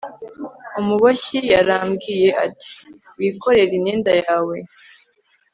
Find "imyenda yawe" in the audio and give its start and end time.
3.77-4.57